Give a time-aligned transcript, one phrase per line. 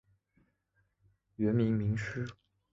[1.35, 2.33] 原名昌枢。